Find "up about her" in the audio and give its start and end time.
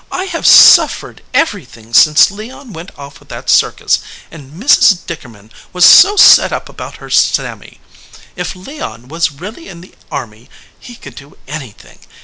6.51-7.11